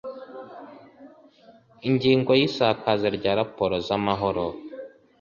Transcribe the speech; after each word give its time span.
Ingingo 1.87 2.31
ya 2.39 2.43
isakaza 2.47 3.07
rya 3.17 3.31
raporo 3.39 3.75
za 3.87 3.95
mahoro 4.05 4.45